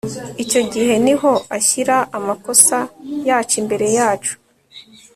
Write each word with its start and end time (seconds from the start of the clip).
Icyo 0.43 0.61
gihe 0.73 0.93
ni 1.05 1.13
ho 1.19 1.31
ashyira 1.57 1.95
amakosa 2.17 2.77
yacu 3.27 3.55
imbere 3.61 3.85
yacu 3.97 4.33